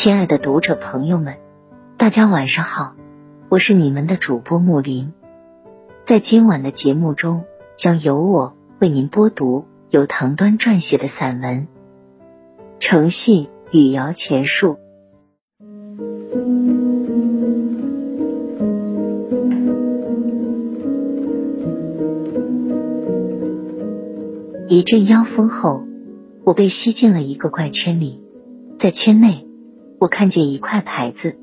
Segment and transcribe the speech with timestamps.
[0.00, 1.38] 亲爱的读者朋友们，
[1.96, 2.94] 大家晚上好，
[3.48, 5.12] 我是你们的主播木林。
[6.04, 7.42] 在今晚的节目中，
[7.74, 11.66] 将由我为您播读由唐端撰写的散文
[12.78, 14.76] 《诚信与摇钱树》。
[24.68, 25.82] 一阵妖风后，
[26.44, 28.22] 我被吸进了一个怪圈里，
[28.78, 29.47] 在圈内。
[30.00, 31.36] 我看见一块牌子，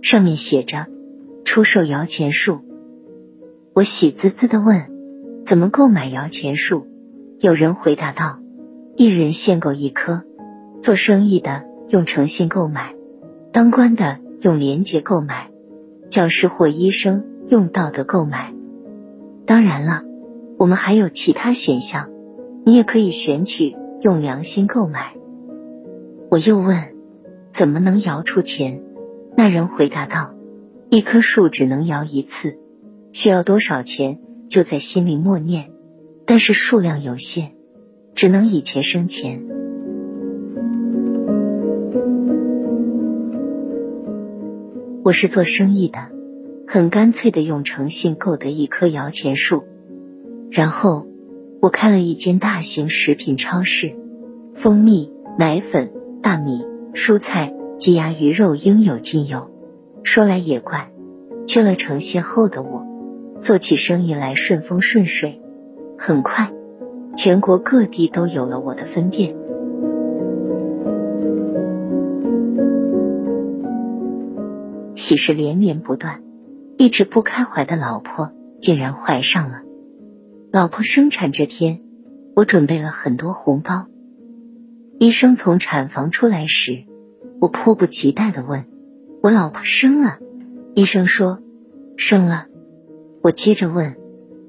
[0.00, 0.86] 上面写着
[1.44, 2.60] “出售摇钱树”。
[3.74, 4.86] 我喜滋滋的问
[5.44, 6.86] ：“怎么购买摇钱树？”
[7.38, 8.38] 有人回答道
[8.96, 10.22] ：“一人限购一棵，
[10.80, 12.94] 做生意的用诚信购买，
[13.52, 15.50] 当官的用廉洁购买，
[16.08, 18.54] 教师或医生用道德购买。
[19.44, 20.02] 当然了，
[20.56, 22.08] 我们还有其他选项，
[22.64, 25.14] 你也可以选取用良心购买。”
[26.30, 26.97] 我又问。
[27.50, 28.82] 怎么能摇出钱？
[29.36, 30.34] 那人回答道
[30.90, 32.58] ：“一棵树只能摇一次，
[33.12, 35.70] 需要多少钱就在心里默念，
[36.26, 37.52] 但是数量有限，
[38.14, 39.42] 只能以钱生钱。”
[45.04, 46.08] 我是做生意的，
[46.66, 49.64] 很干脆的用诚信购得一棵摇钱树，
[50.50, 51.06] 然后
[51.60, 53.94] 我开了一间大型食品超市，
[54.54, 55.92] 蜂蜜、奶粉、
[56.22, 56.62] 大米。
[56.94, 59.50] 蔬菜、鸡鸭鱼肉应有尽有。
[60.02, 60.90] 说来也怪，
[61.46, 62.86] 缺了诚信后的我，
[63.40, 65.42] 做起生意来顺风顺水。
[65.98, 66.52] 很快，
[67.16, 69.36] 全国各地都有了我的分店。
[74.94, 76.22] 喜事连连不断，
[76.76, 79.62] 一直不开怀的老婆竟然怀上了。
[80.52, 81.80] 老婆生产这天，
[82.34, 83.86] 我准备了很多红包。
[85.00, 86.84] 医生从产房出来时，
[87.40, 88.64] 我迫不及待的问
[89.22, 90.18] ：“我老婆生了？”
[90.74, 91.40] 医生说
[91.96, 92.46] ：“生了。”
[93.22, 93.94] 我接着问：“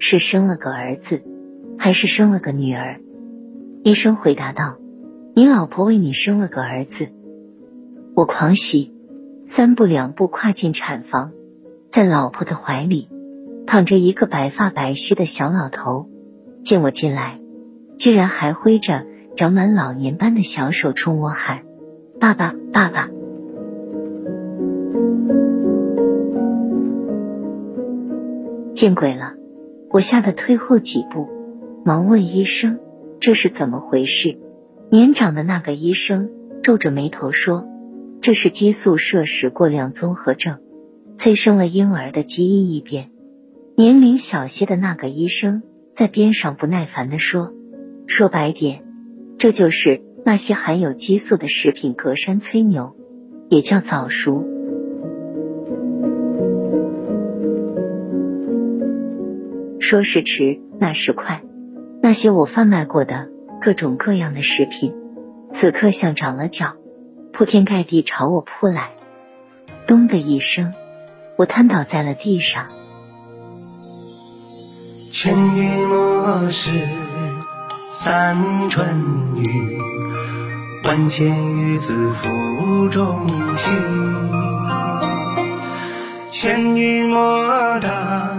[0.00, 1.22] 是生了个儿子，
[1.78, 3.00] 还是生了个女儿？”
[3.84, 4.78] 医生回答道
[5.32, 7.10] ：“你老婆为你生了个儿子。”
[8.16, 8.92] 我狂喜，
[9.46, 11.30] 三步两步跨进产房，
[11.88, 13.08] 在老婆的怀里
[13.64, 16.08] 躺着一个白发白须的小老头。
[16.64, 17.38] 见我进来，
[17.96, 19.06] 居然还挥着。
[19.34, 21.62] 长满老年斑的小手冲我喊
[22.20, 23.08] ：“爸爸，爸爸！”
[28.72, 29.34] 见鬼了！
[29.90, 31.28] 我吓得退后几步，
[31.84, 32.78] 忙问医生
[33.20, 34.38] ：“这是怎么回事？”
[34.90, 36.30] 年长的那个医生
[36.62, 37.66] 皱着眉头说
[38.20, 40.58] ：“这是激素摄食过量综合症，
[41.14, 43.08] 催生了婴儿的基因异变。”
[43.76, 45.62] 年龄小些的那个医生
[45.94, 47.50] 在边上不耐烦的说
[48.06, 48.84] ：“说白点。”
[49.42, 52.94] 这就是那些含有激素的食品隔山催牛，
[53.48, 54.46] 也叫早熟。
[59.80, 61.42] 说时迟，那时快，
[62.00, 63.30] 那些我贩卖过的
[63.60, 64.94] 各种各样的食品，
[65.50, 66.76] 此刻像长了脚，
[67.32, 68.92] 铺天盖地朝我扑来。
[69.88, 70.72] 咚的一声，
[71.36, 72.68] 我瘫倒在了地上。
[75.10, 77.01] 千语莫失。
[77.94, 78.86] 三春
[79.36, 79.78] 雨，
[80.82, 83.70] 万千与子腹中心。
[86.30, 88.30] 千语莫答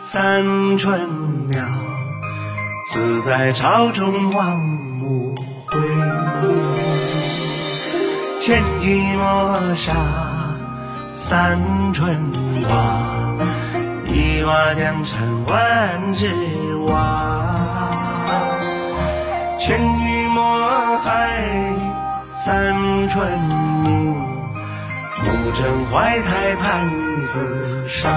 [0.00, 1.64] 三春鸟，
[2.92, 5.34] 自在巢中望母
[5.66, 5.80] 归。
[8.42, 9.94] 千句莫杀
[11.14, 11.58] 三
[11.94, 12.30] 春
[12.68, 13.00] 花，
[14.06, 16.28] 一娃江山万事
[16.86, 17.63] 瓦。
[19.66, 21.42] 劝君莫害
[22.34, 23.26] 三春
[23.82, 24.14] 命，
[25.22, 28.12] 不成怀胎盼子上。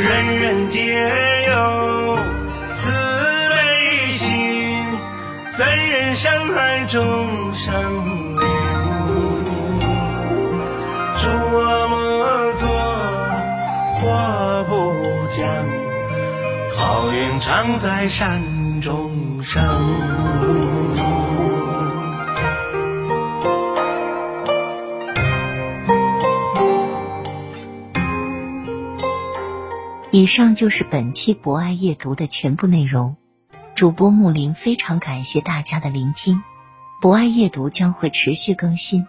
[0.00, 0.94] 人人皆
[1.48, 2.16] 有
[2.72, 2.92] 慈
[3.50, 4.78] 悲心，
[5.50, 7.74] 怎忍伤害众生
[16.98, 19.62] 好运常在山中生。
[30.10, 33.16] 以上就是本期博爱夜读的全部内容。
[33.74, 36.42] 主播木林非常感谢大家的聆听。
[37.02, 39.06] 博爱夜读将会持续更新，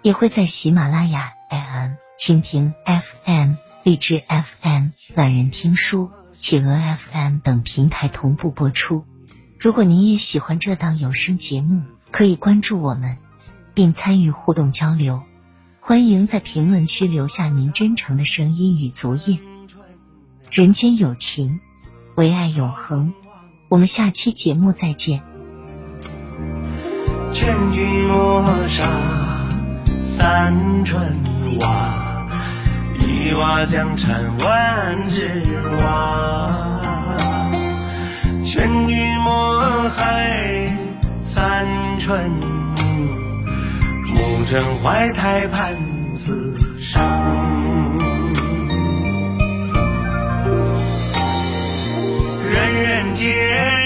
[0.00, 9.04] 也会在喜马拉雅 FM、蜻蜓 FM、荔枝 FM、懒人听书、企鹅 FM 等平台同步播出。
[9.58, 13.16] 如果您也喜欢这档有声节目，可以关注我们，
[13.74, 15.22] 并参与互动交流。
[15.80, 19.40] 欢迎在评论区留下您真诚的声音与足印。
[20.50, 21.60] 人间有情，
[22.14, 23.14] 唯爱永恒。
[23.68, 25.22] 我们下期节目再见。
[27.32, 28.84] 劝君莫杀
[30.08, 31.16] 三春
[31.60, 32.05] 娃，
[33.26, 35.42] 一娃将产万枝
[35.80, 36.48] 花。
[38.44, 40.64] 劝君莫害
[41.24, 41.66] 三
[41.98, 42.30] 春
[44.14, 45.74] 母成怀胎盼
[46.16, 47.46] 子上。
[53.16, 53.85] 皆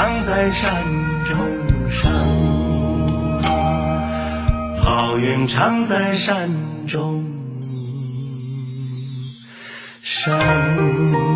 [0.00, 0.82] 常在山
[1.26, 1.36] 中
[1.90, 3.42] 生，
[4.82, 6.50] 好运常在山
[6.86, 7.22] 中
[10.02, 11.29] 生。